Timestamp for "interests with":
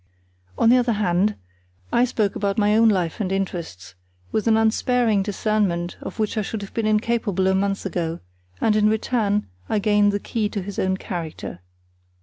3.31-4.47